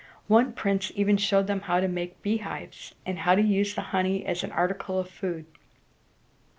[0.27, 4.25] One prince even showed them how to make beehives, and how to use the honey
[4.25, 5.45] as an article of food.